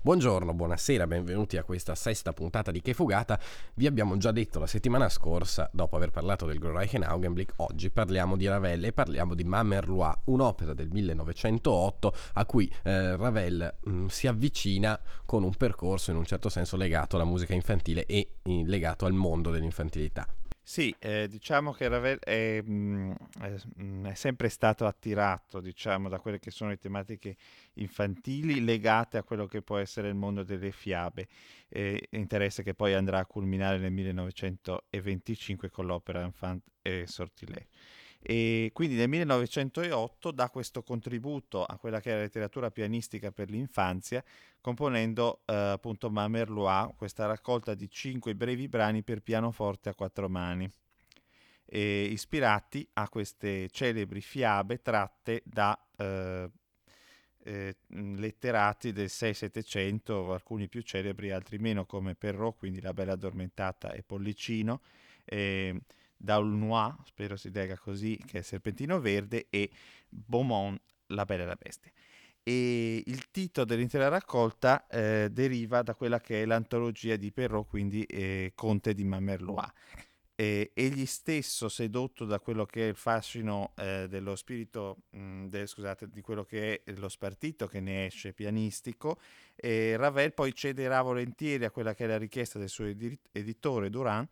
[0.00, 3.38] Buongiorno, buonasera, benvenuti a questa sesta puntata di Che Fugata.
[3.74, 8.36] Vi abbiamo già detto la settimana scorsa, dopo aver parlato del Greichen Augenblick, oggi parliamo
[8.36, 14.06] di Ravel e parliamo di Mamerlois, un'opera del 1908 a cui eh, Ravel mh, mm,
[14.06, 18.68] si avvicina con un percorso in un certo senso legato alla musica infantile e in,
[18.68, 20.28] legato al mondo dell'infantilità.
[20.70, 26.18] Sì, eh, diciamo che Ravel è, mm, è, mm, è, sempre stato attirato diciamo, da
[26.18, 27.36] quelle che sono le tematiche
[27.76, 31.26] infantili legate a quello che può essere il mondo delle fiabe,
[31.70, 37.68] eh, interesse che poi andrà a culminare nel 1925 con l'opera Enfant et Sortilège
[38.20, 43.48] e quindi nel 1908 dà questo contributo a quella che è la letteratura pianistica per
[43.48, 44.24] l'infanzia
[44.60, 50.70] componendo eh, appunto Mamerlois, questa raccolta di cinque brevi brani per pianoforte a quattro mani
[51.64, 56.50] e ispirati a queste celebri fiabe tratte da eh,
[57.44, 63.92] eh, letterati del 6-700, alcuni più celebri, altri meno, come Perrault, quindi La Bella Addormentata
[63.92, 64.80] e Pollicino,
[65.24, 65.78] eh,
[66.18, 69.70] Daulnois, spero si lega così, che è Serpentino Verde, e
[70.08, 71.92] Beaumont, La Bella e la Bestia.
[72.42, 78.02] E il titolo dell'intera raccolta eh, deriva da quella che è l'antologia di Perrault, quindi
[78.04, 79.70] eh, Conte di Mamerlois.
[80.34, 85.46] E, egli stesso, sedotto da quello che è il fascino eh, dello spirito, mh, mm,
[85.46, 89.18] de, scusate, di quello che è lo spartito che ne esce pianistico,
[89.60, 92.86] Ravel poi cederà volentieri a quella che è la richiesta del suo
[93.32, 94.28] editore Durand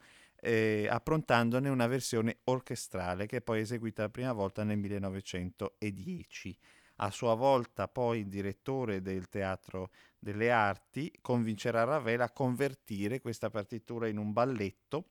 [0.47, 6.57] eh, approntandone una versione orchestrale che è poi eseguita la prima volta nel 1910.
[6.99, 9.91] A sua volta poi il direttore del Teatro
[10.21, 15.09] delle Arti convincerà Ravel a convertire questa partitura in un balletto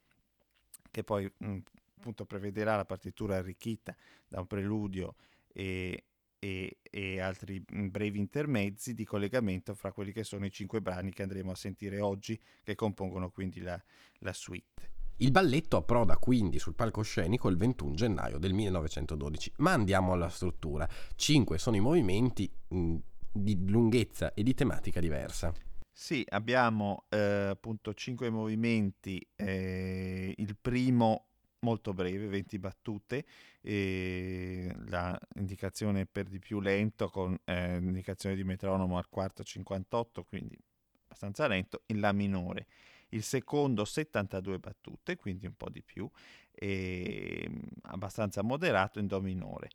[0.90, 1.58] che poi mh, mm,
[1.98, 3.94] appunto prevederà la partitura arricchita
[4.28, 5.16] da un preludio
[5.52, 6.06] e,
[6.40, 11.12] e, e, altri mm, brevi intermezzi di collegamento fra quelli che sono i cinque brani
[11.12, 13.80] che andremo a sentire oggi, che compongono quindi la,
[14.20, 14.95] la suite.
[15.18, 20.88] Il balletto approda quindi sul palcoscenico il 21 gennaio del 1912, ma andiamo alla struttura.
[21.16, 22.96] Cinque sono i movimenti mh,
[23.32, 25.54] di lunghezza e di tematica diversa.
[25.90, 31.28] Sì, abbiamo eh, appunto cinque movimenti, eh, il primo
[31.60, 33.26] molto breve, 20 battute,
[33.62, 40.60] la indicazione per di più lento con eh, indicazione di metronomo al quarto 58, quindi
[41.06, 42.68] abbastanza lento, in La minore
[43.16, 46.10] il secondo 72 battute, quindi un po' di più,
[46.52, 49.70] e mm, abbastanza moderato in Do minore.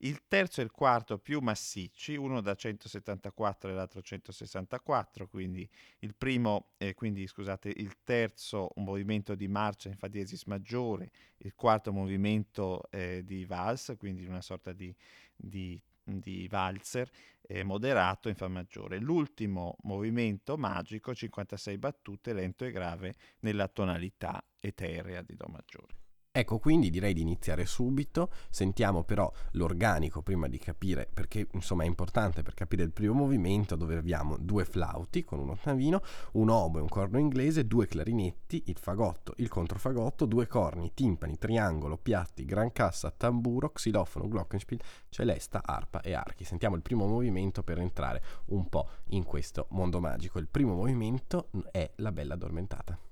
[0.00, 5.66] Il terzo e il quarto più massicci, uno da 174 e l'altro 164, quindi
[6.00, 11.10] il primo, eh, quindi scusate, il terzo un movimento di marcia in fa diesis maggiore,
[11.38, 14.94] il quarto movimento eh, di vals, quindi una sorta di,
[15.34, 17.10] di di valzer
[17.42, 18.98] eh, moderato in Fa maggiore.
[18.98, 26.05] L'ultimo movimento magico, 56 battute, lento e grave nella tonalità eterea di Do maggiore.
[26.38, 28.30] Ecco, quindi direi di iniziare subito.
[28.50, 33.74] Sentiamo però l'organico prima di capire, perché insomma è importante per capire il primo movimento
[33.74, 36.02] dove abbiamo due flauti con un ottavino,
[36.32, 41.96] un oboe, un corno inglese, due clarinetti, il fagotto, il controfagotto, due corni, timpani, triangolo,
[41.96, 46.44] piatti, gran cassa, tamburo, xilofono, glockenspiel, celesta, arpa e archi.
[46.44, 50.38] Sentiamo il primo movimento per entrare un po' in questo mondo magico.
[50.38, 53.05] Il primo movimento è la bella addormentata.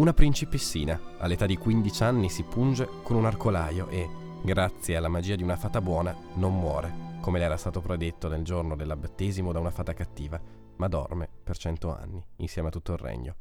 [0.00, 4.08] Una principessina, all'età di 15 anni, si punge con un arcolaio e,
[4.42, 8.42] grazie alla magia di una fata buona, non muore, come le era stato predetto nel
[8.42, 10.40] giorno dell'abbattesimo da una fata cattiva,
[10.76, 13.36] ma dorme per cento anni, insieme a tutto il regno.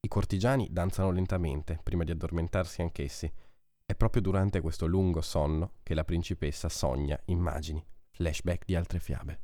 [0.00, 3.30] I cortigiani danzano lentamente, prima di addormentarsi anch'essi.
[3.84, 9.40] È proprio durante questo lungo sonno che la principessa sogna immagini, flashback di altre fiabe.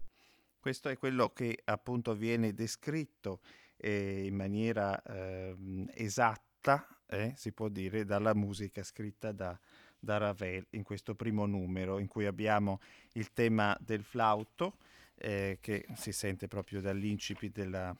[0.58, 3.40] Questo è quello che appunto viene descritto
[3.76, 5.54] eh, in maniera eh,
[5.94, 6.86] esatta,
[7.34, 9.56] si può dire, dalla musica scritta da,
[9.96, 12.80] da, Ravel in questo primo numero, in cui abbiamo
[13.12, 14.78] il tema del flauto,
[15.14, 17.96] eh, che si sente proprio dall'incipit della,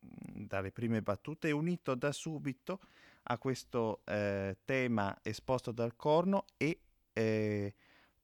[0.00, 2.80] dalle prime battute, unito da subito
[3.30, 6.80] a questo eh, tema esposto dal corno e
[7.12, 7.74] eh,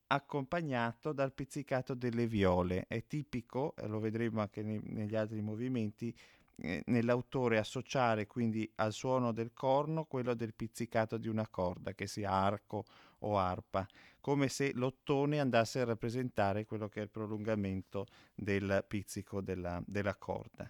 [0.07, 2.85] accompagnato dal pizzicato delle viole.
[2.87, 6.15] È tipico, lo vedremo anche ne- negli altri movimenti,
[6.57, 12.07] eh, nell'autore associare quindi al suono del corno quello del pizzicato di una corda, che
[12.07, 12.85] sia arco
[13.19, 13.85] o arpa,
[14.21, 20.15] come se l'ottone andasse a rappresentare quello che è il prolungamento del pizzico della, della
[20.15, 20.69] corda.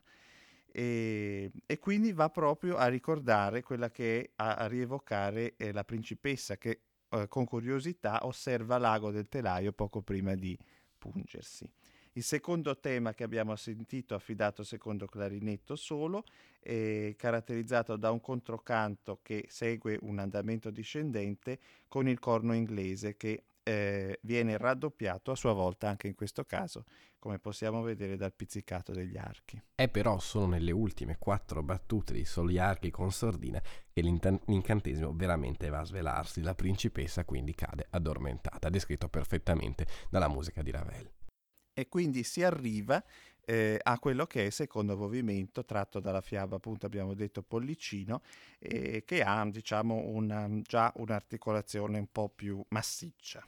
[0.72, 5.86] E, e, quindi va proprio a ricordare quella che è, a, a rievocare eh, la
[5.86, 10.58] principessa che eh, con curiosità osserva l'ago del telaio poco prima di
[10.98, 11.70] pungersi.
[12.18, 16.24] Il secondo tema che abbiamo sentito, affidato secondo clarinetto solo,
[16.62, 21.60] caratterizzato da un controcanto che segue un andamento discendente
[21.90, 26.86] con il corno inglese che eh, viene raddoppiato a sua volta anche in questo caso,
[27.20, 29.62] come possiamo vedere dal pizzicato degli archi.
[29.76, 35.68] È però solo nelle ultime quattro battute di soli archi con sordina che l'incantesimo veramente
[35.68, 41.15] va a svelarsi, la principessa quindi cade addormentata, descritto perfettamente dalla musica di Ravel
[41.76, 43.04] e quindi si arriva
[43.46, 48.22] eh, a quello che è il secondo movimento tratto dalla fiaba, appunto abbiamo detto pollicino,
[48.58, 53.46] eh, che ha diciamo una, già un'articolazione un po' più massiccia.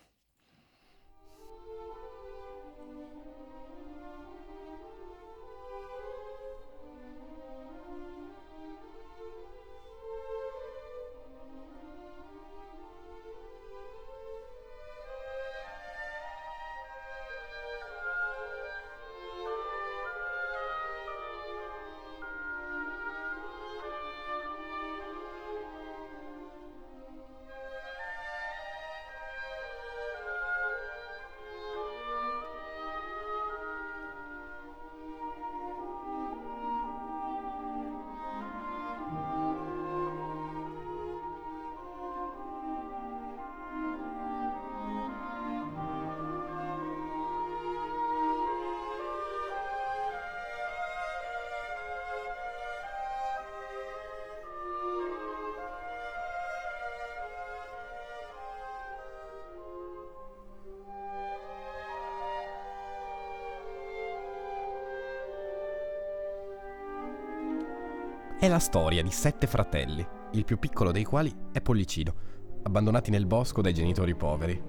[68.39, 72.13] È la storia di sette fratelli, il più piccolo dei quali è Pollicino,
[72.61, 74.61] abbandonati nel bosco dai genitori poveri.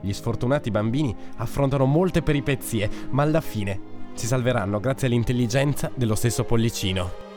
[0.00, 3.80] Gli sfortunati bambini affrontano molte peripezie, ma alla fine
[4.14, 7.27] si salveranno grazie all'intelligenza dello stesso Pollicino.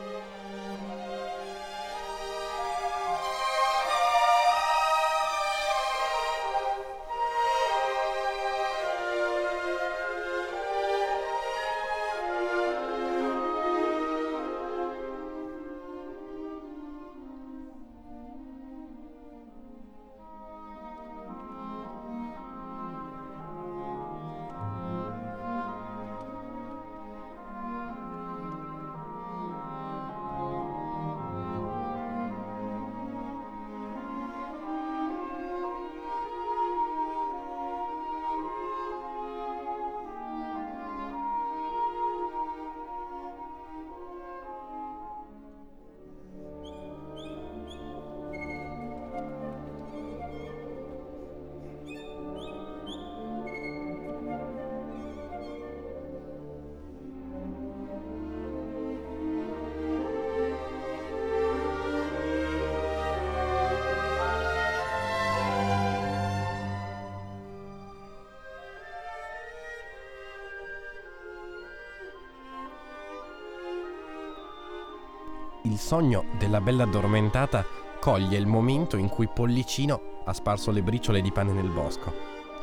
[75.72, 77.64] Il sogno della bella addormentata
[77.98, 82.12] coglie il momento in cui Pollicino ha sparso le briciole di pane nel bosco,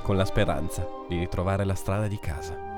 [0.04, 2.69] con la speranza di ritrovare la strada di casa.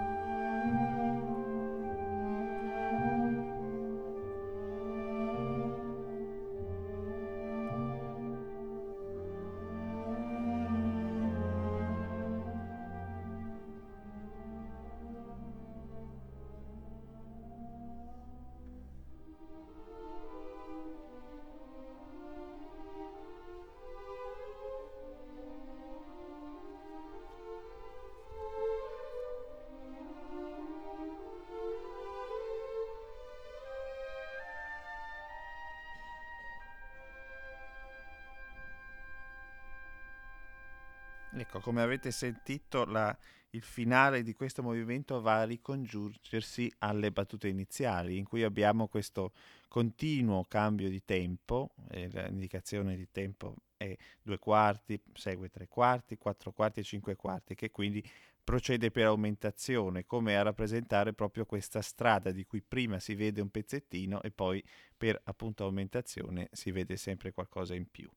[41.42, 43.18] Ecco, come avete sentito, la,
[43.50, 49.34] il finale di questo movimento va a ricongiungersi alle battute iniziali, in cui abbiamo questo
[49.68, 56.52] continuo cambio di tempo, eh, l'indicazione di tempo è due quarti, segue tre quarti, quattro
[56.52, 58.08] quarti e cinque quarti, che quindi
[58.44, 63.50] procede per aumentazione, come a rappresentare proprio questa strada di cui prima si vede un
[63.50, 64.64] pezzettino e poi
[64.96, 68.08] per appunto aumentazione si vede sempre qualcosa in più.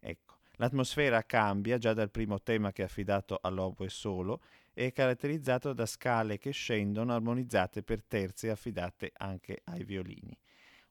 [0.00, 0.35] Ecco.
[0.56, 4.40] L'atmosfera cambia già dal primo tema che è affidato all'oboe solo
[4.72, 10.36] e è caratterizzato da scale che scendono armonizzate per terze affidate anche ai violini.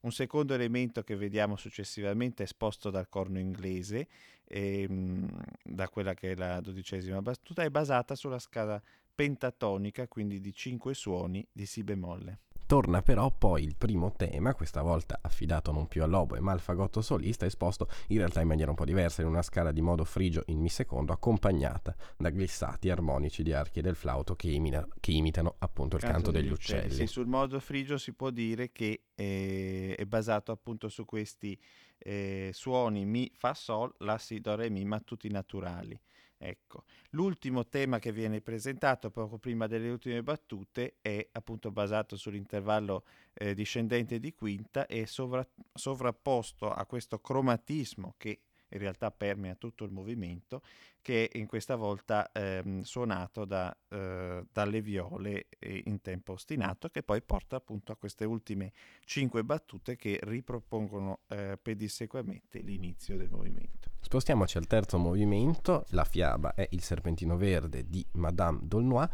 [0.02, 4.08] Un secondo elemento che vediamo successivamente esposto dal corno inglese,
[4.44, 5.28] ehm,
[5.64, 8.80] da quella che è la dodicesima battuta, è basata sulla scala
[9.16, 12.40] pentatonica, quindi di cinque suoni di Si bemolle.
[12.66, 17.02] Torna però poi il primo tema, questa volta affidato non più all'oboe ma al fagotto
[17.02, 20.44] solista, esposto in realtà in maniera un po' diversa, in una scala di modo frigio
[20.48, 25.56] in mi secondo, accompagnata da glissati armonici di archi del flauto che, imina, che imitano
[25.60, 26.86] appunto il canto, canto degli, degli uccelli.
[26.86, 27.08] uccelli.
[27.08, 31.60] Sì, sul modo frigio si può dire che eh, è basato appunto su questi
[31.98, 36.00] eh, suoni mi, fa, sol, la, si, do, re, mi, ma tutti naturali.
[36.38, 43.04] Ecco, l'ultimo tema che viene presentato poco prima delle ultime battute è appunto basato sull'intervallo
[43.34, 48.42] eh, discendente di quinta e sovra- sovrapposto a questo cromatismo che
[48.75, 50.62] in realtà permea tutto il movimento,
[51.01, 57.22] che in questa volta ehm, suonato da, eh, dalle viole in tempo ostinato, che poi
[57.22, 58.72] porta appunto a queste ultime
[59.05, 63.89] cinque battute che ripropongono eh, pedissequamente l'inizio del movimento.
[64.01, 69.10] Spostiamoci al terzo movimento, la fiaba è il serpentino verde di Madame Dolnois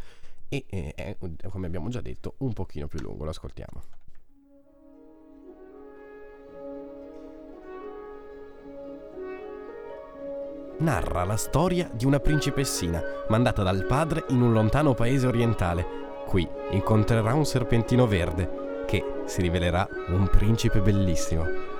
[0.49, 1.17] e eh, è,
[1.49, 4.00] come abbiamo già detto, un pochino più lungo, lo ascoltiamo.
[10.81, 15.85] Narra la storia di una principessina mandata dal padre in un lontano paese orientale.
[16.25, 21.70] Qui incontrerà un serpentino verde che si rivelerà un principe bellissimo.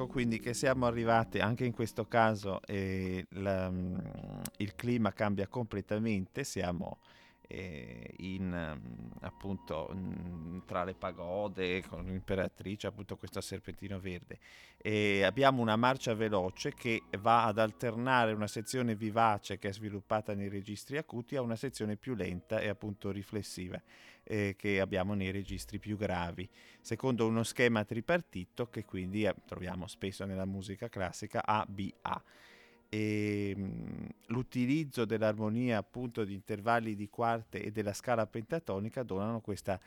[0.00, 3.98] Ecco quindi che siamo arrivati anche in questo caso eh, la, mm,
[4.56, 7.00] il clima cambia completamente, siamo
[7.50, 14.38] eh, in, mm, appunto mm, tra le pagode con l'imperatrice, appunto questo serpentino verde.
[14.76, 20.34] E abbiamo una marcia veloce che va ad alternare una sezione vivace che è sviluppata
[20.34, 23.80] nei registri acuti a una sezione più lenta e appunto riflessiva
[24.24, 26.48] eh, che abbiamo nei registri più gravi,
[26.80, 32.22] secondo uno schema tripartito che quindi eh, troviamo spesso nella musica classica A-B-A.
[32.92, 39.40] E, mh, mm, l'utilizzo dell'armonia appunto di intervalli di quarte e della scala pentatonica donano
[39.40, 39.80] questa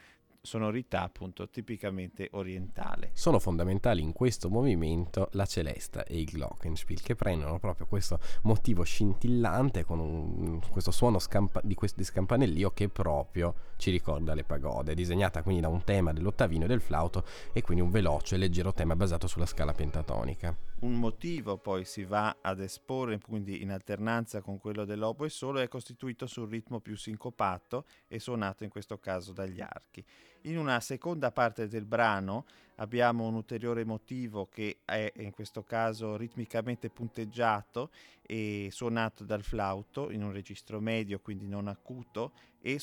[0.46, 3.12] sonorità appunto tipicamente orientale.
[3.14, 8.84] Sono fondamentali in questo movimento la celesta e il glockenspiel che prendono proprio questo motivo
[8.84, 14.44] scintillante con un, questo suono scampa, di, quest, di scampanellio che proprio ci ricorda le
[14.44, 18.38] pagode, disegnata quindi da un tema dell'ottavino e del flauto e quindi un veloce e
[18.38, 20.73] leggero tema basato sulla scala pentatonica.
[20.84, 25.70] Un motivo poi si va ad esporre quindi in alternanza con quello dell'oboe solo è
[25.70, 30.04] costituito sul ritmo più sincopato e suonato in questo caso dagli archi.
[30.42, 32.44] In una seconda parte del brano
[32.84, 37.90] abbiamo un ulteriore motivo che è in questo caso ritmicamente punteggiato
[38.22, 42.76] e suonato dal flauto in un registro medio, quindi non acuto, e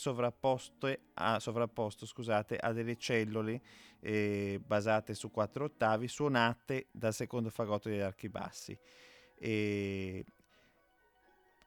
[1.15, 3.61] a, sovrapposto scusate, a delle cellule
[4.01, 8.77] eh, basate su quattro ottavi suonate dal secondo fagotto degli archi bassi.
[9.37, 10.25] E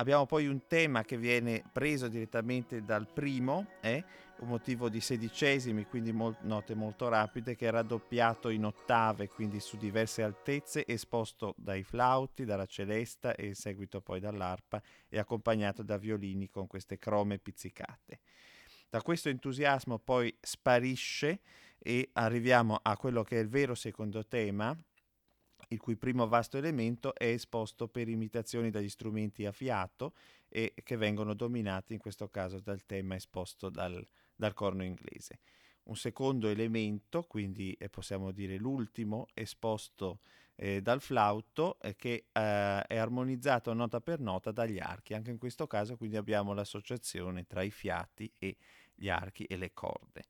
[0.04, 4.04] abbiamo poi un tema che viene preso direttamente dal primo, eh?
[4.40, 9.62] un motivo di sedicesimi, quindi mol- note molto rapide, che è raddoppiato in ottave, quindi
[9.62, 15.84] su diverse altezze, esposto dai flauti, dalla celesta e in seguito poi dall'arpa e accompagnato
[15.84, 18.20] da violini con queste crome pizzicate.
[18.90, 21.40] Da questo entusiasmo poi sparisce
[21.80, 24.78] e arriviamo a quello che è il vero secondo tema,
[25.70, 30.14] il cui primo vasto elemento è esposto per imitazioni dagli strumenti a fiato
[30.50, 35.40] e che vengono dominati in questo caso dal tema esposto dal, dal corno inglese.
[35.84, 40.20] Un secondo elemento, quindi eh, possiamo dire l'ultimo, esposto
[40.56, 45.14] eh, dal flauto, eh, che eh, è armonizzato nota per nota dagli archi.
[45.14, 48.56] Anche in questo caso quindi abbiamo l'associazione tra i fiati e
[48.94, 50.24] gli archi e le corde.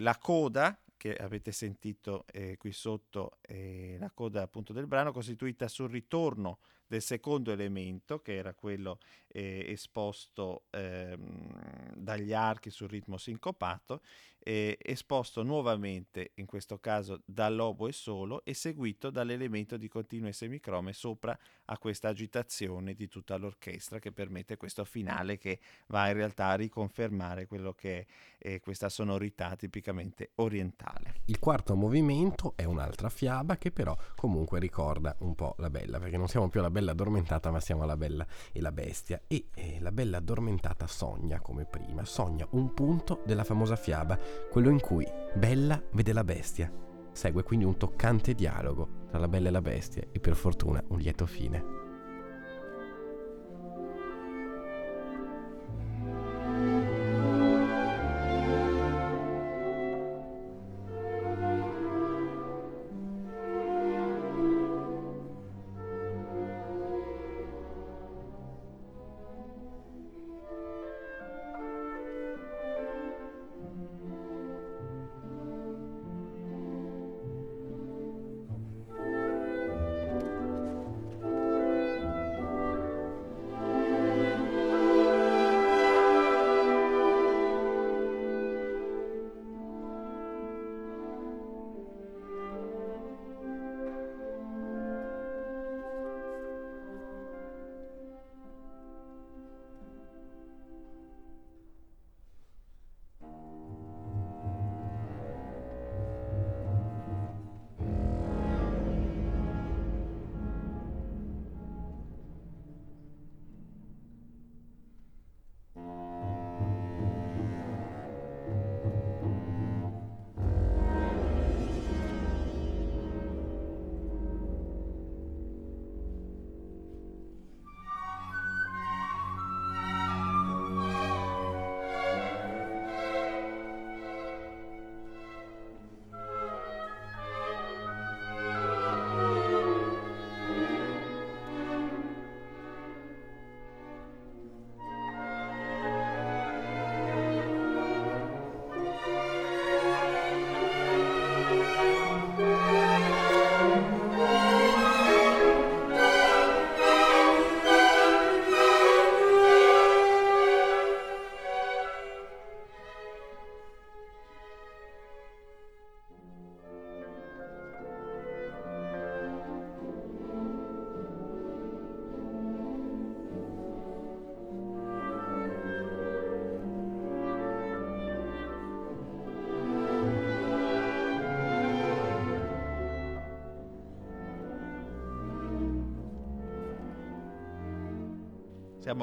[0.00, 5.66] la coda, che avete sentito eh, qui sotto, eh, la coda appunto del brano, costituita
[5.66, 6.60] sul ritorno
[6.92, 14.02] del secondo elemento, che era quello eh, esposto ehm, dagli archi sul ritmo sincopato,
[14.44, 21.38] eh, esposto nuovamente, in questo caso dall'oboe solo, e seguito dall'elemento di continue semicrome sopra
[21.66, 26.56] a questa agitazione di tutta l'orchestra che permette questo finale che va in realtà a
[26.56, 28.06] riconfermare quello che è
[28.44, 31.14] eh, questa sonorità tipicamente orientale.
[31.26, 36.16] Il quarto movimento è un'altra fiaba che però comunque ricorda un po' la bella, perché
[36.16, 39.78] non siamo più alla bella addormentata ma siamo alla bella e la bestia e eh,
[39.80, 44.18] la bella addormentata sogna come prima, sogna un punto della famosa fiaba,
[44.50, 46.70] quello in cui Bella vede la bestia.
[47.12, 50.98] Segue quindi un toccante dialogo tra la bella e la bestia e per fortuna un
[50.98, 51.81] lieto fine.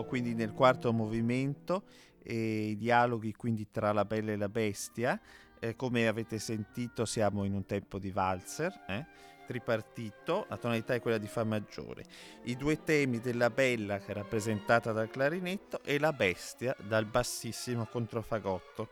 [0.09, 1.83] Quindi nel quarto movimento
[2.23, 5.21] e i dialoghi quindi tra la bella e la bestia.
[5.59, 9.05] Eh, come avete sentito siamo in un tempo di valzer, eh?
[9.45, 12.05] tripartito, la tonalità è quella di Fa maggiore.
[12.45, 17.85] I due temi della bella che è rappresentata dal clarinetto e la bestia dal bassissimo
[17.85, 18.89] controfagotto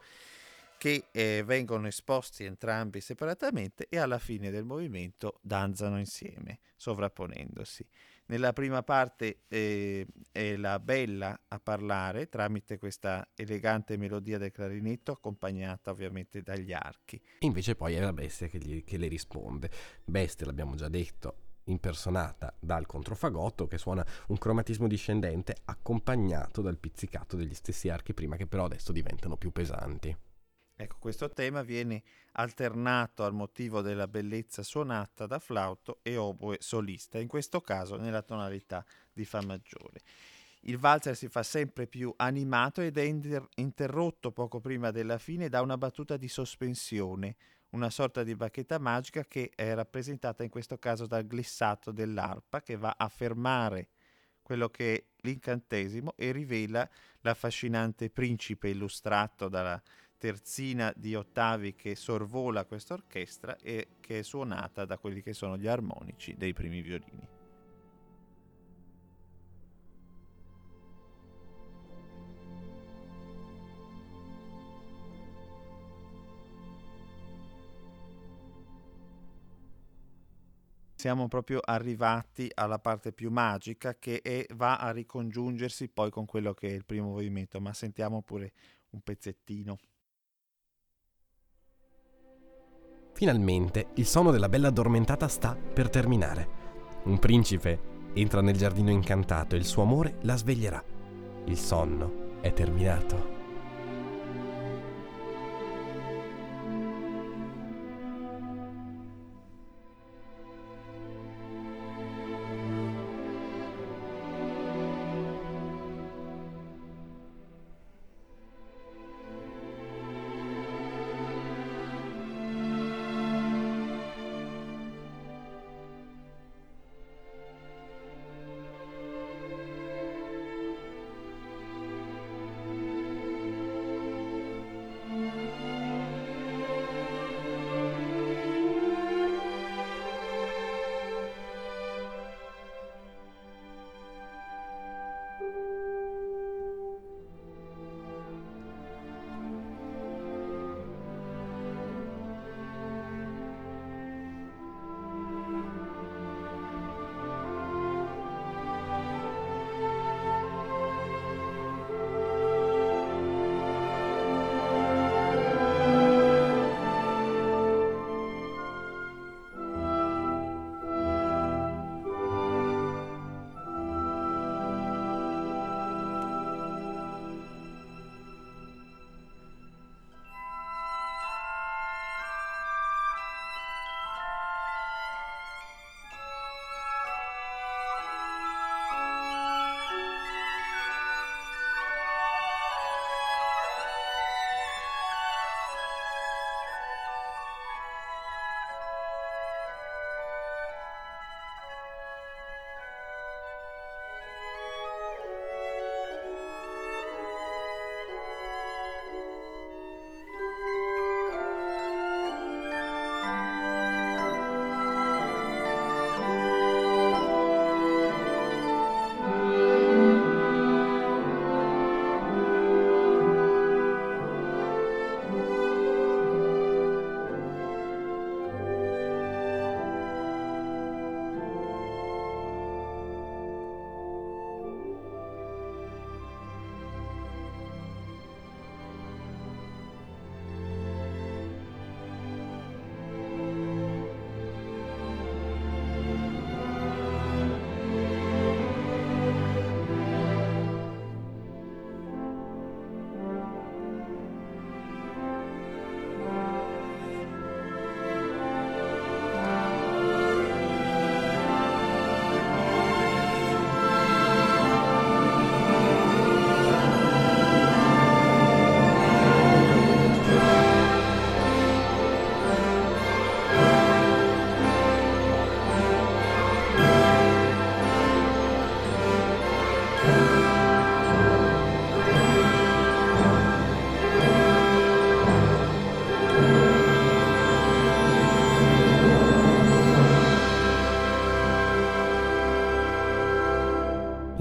[0.78, 7.84] che eh, vengono esposti entrambi separatamente e alla fine del movimento danzano insieme, sovrapponendosi.
[8.30, 15.14] Nella prima parte eh, è la bella a parlare tramite questa elegante melodia del clarinetto
[15.14, 17.22] accompagnata ovviamente dagli archi.
[17.40, 19.70] Invece poi è la bestia che, gli, che le risponde.
[20.04, 21.36] Bestia, l'abbiamo già detto,
[21.66, 28.36] impersonata dal controfagotto che suona un cromatismo discendente accompagnato dal pizzicato degli stessi archi prima
[28.36, 30.16] che però adesso diventano più pesanti.
[30.80, 37.18] Ecco, questo tema viene alternato al motivo della bellezza suonata da flauto e oboe solista,
[37.18, 40.02] in questo caso nella tonalità di Fa maggiore.
[40.62, 45.50] Il valzer si fa sempre più animato ed è inter- interrotto poco prima della fine
[45.50, 47.38] da una battuta di sospensione,
[47.70, 52.76] una sorta di bacchetta magica che è rappresentata in questo caso dal glissato dell'arpa che
[52.78, 53.90] va a fermare
[54.44, 56.88] quello che è l'incantesimo e rivela
[57.22, 59.82] l'affascinante principe illustrato dalla
[60.18, 65.58] terzina di ottavi che sorvola questa orchestra e che è suonata da quelli che sono
[65.58, 67.38] gli armonici dei primi violini.
[81.08, 86.54] siamo proprio arrivati alla parte più magica che è, va a ricongiungersi poi con quello
[86.54, 88.52] che è il primo movimento, ma sentiamo pure
[88.90, 89.78] un pezzettino.
[93.18, 96.48] Finalmente il sonno della bella addormentata sta per terminare.
[97.06, 97.80] Un principe
[98.14, 100.84] entra nel giardino incantato e il suo amore la sveglierà.
[101.46, 103.37] Il sonno è terminato.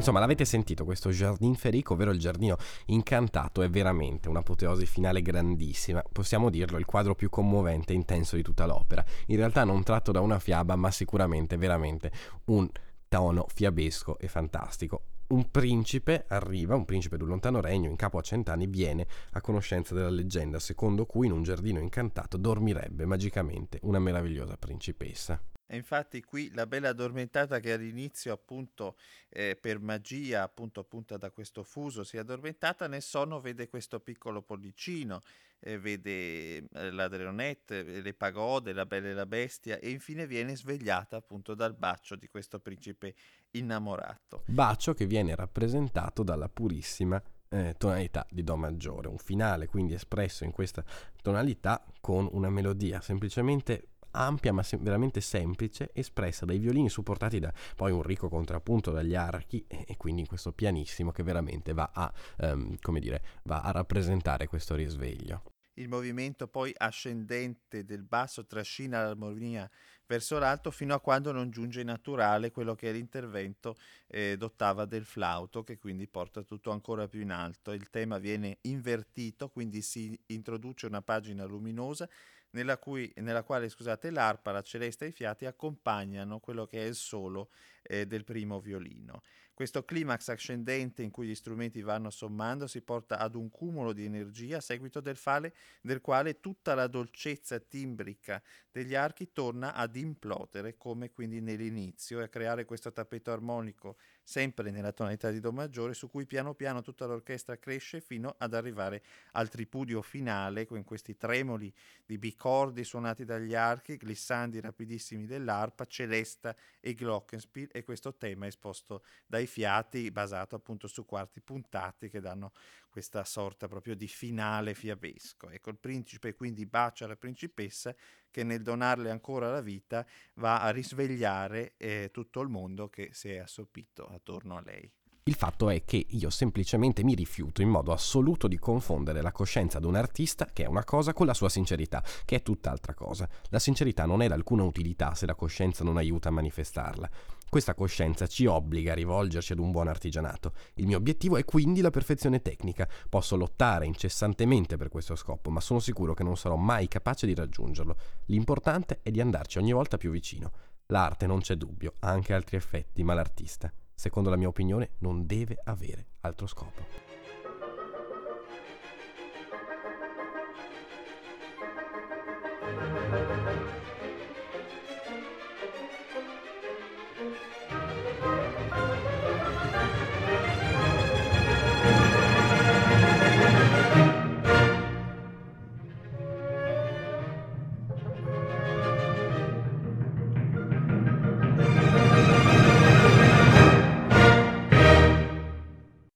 [0.07, 6.01] Insomma, l'avete sentito, questo Jardin Ferico, ovvero il giardino incantato, è veramente un'apoteosi finale grandissima.
[6.13, 9.05] Possiamo dirlo, il quadro più commovente e intenso di tutta l'opera.
[9.27, 12.13] In realtà non tratto da una fiaba, ma sicuramente veramente
[12.45, 12.71] un
[13.09, 18.23] tono fiabesco e fantastico un principe arriva, un principe d'un lontano regno, in capo a
[18.23, 23.99] cent'anni, viene a conoscenza della leggenda secondo cui in un giardino incantato dormirebbe magicamente una
[23.99, 25.43] meravigliosa principessa.
[25.67, 28.97] E infatti qui la bella addormentata che all'inizio appunto
[29.29, 33.99] eh, per magia appunto appunto da questo fuso si è addormentata nel sonno vede questo
[33.99, 35.23] piccolo pollicino
[35.61, 40.57] eh, vede eh, la Drenonette, le pagode, la bella e la bestia e infine viene
[40.57, 43.15] svegliata appunto dal bacio di questo principe
[43.53, 44.45] innamorato.
[44.47, 50.45] Bacio che viene rappresentato dalla purissima eh, tonalità di Do maggiore, un finale quindi espresso
[50.45, 50.85] in questa
[51.23, 57.53] tonalità con una melodia semplicemente ampia ma sem- veramente semplice, espressa dai violini supportati da
[57.75, 62.13] poi un ricco contrappunto dagli archi e, quindi in questo pianissimo che veramente va a,
[62.39, 65.43] um, come dire, va a rappresentare questo risveglio.
[65.79, 69.71] Il movimento poi ascendente del basso trascina l'armonia
[70.07, 73.77] verso l'alto fino a quando non giunge naturale quello che è l'intervento
[74.07, 77.73] eh, d'ottava del flauto che quindi porta tutto ancora più in alto.
[77.73, 82.09] Il tema viene invertito, quindi si introduce una pagina luminosa
[82.51, 86.87] nella, cui, nella quale scusate, l'arpa, la celeste e i fiati accompagnano quello che è
[86.87, 87.51] il solo
[87.87, 89.23] eh, del primo violino.
[89.57, 94.05] Questo climax ascendente in cui gli strumenti vanno sommando si porta ad un cumulo di
[94.05, 99.97] energia a seguito del, fale, del quale tutta la dolcezza timbrica degli archi torna ad
[99.97, 105.53] implodere come quindi nell'inizio e a creare questo tappeto armonico sempre nella tonalità di Do
[105.53, 110.85] maggiore su cui piano piano tutta l'orchestra cresce fino ad arrivare al tripudio finale con
[110.85, 111.73] questi tremoli
[112.05, 119.05] di bicordi suonati dagli archi, glissandi rapidissimi dell'arpa, celesta e glockenspiel e questo tema esposto
[119.27, 122.53] dai fiati basato appunto su quarti puntati che danno
[122.89, 125.51] questa sorta proprio di finale fiabesco.
[125.51, 127.95] Ecco, il principe quindi bacia la principessa
[128.31, 133.29] che nel donarle ancora la vita va a risvegliare eh, tutto il mondo che si
[133.29, 134.91] è assopito attorno a lei.
[135.29, 139.81] Il fatto è che io semplicemente mi rifiuto in modo assoluto di confondere la coscienza
[139.81, 143.29] di un artista, che è una cosa, con la sua sincerità, che è tutt'altra cosa.
[143.49, 147.11] La sincerità non è d'alcuna utilità se la coscienza non aiuta a manifestarla.
[147.49, 150.53] Questa coscienza ci obbliga a rivolgerci ad un buon artigianato.
[150.75, 152.89] Il mio obiettivo è quindi la perfezione tecnica.
[153.09, 157.35] Posso lottare incessantemente per questo scopo, ma sono sicuro che non sarò mai capace di
[157.35, 157.97] raggiungerlo.
[158.27, 160.53] L'importante è di andarci ogni volta più vicino.
[160.87, 165.27] L'arte non c'è dubbio, ha anche altri effetti, ma l'artista secondo la mia opinione, non
[165.27, 167.06] deve avere altro scopo.